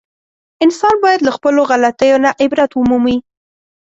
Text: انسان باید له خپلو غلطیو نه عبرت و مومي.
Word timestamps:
انسان 0.65 0.95
باید 1.03 1.19
له 1.23 1.31
خپلو 1.37 1.61
غلطیو 1.69 2.17
نه 2.25 2.31
عبرت 2.41 2.71
و 2.73 2.79
مومي. 2.89 3.17